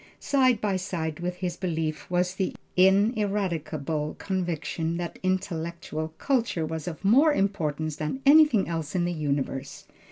[0.19, 7.05] Side by side with this belief was the ineradicable conviction that intellectual culture was of
[7.05, 9.85] more importance than anything else in the universe.